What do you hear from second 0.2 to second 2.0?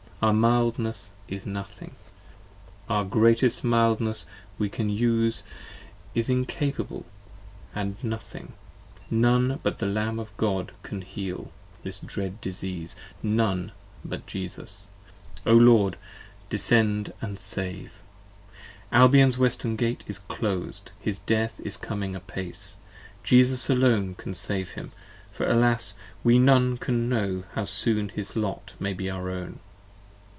Our mildness is nothing: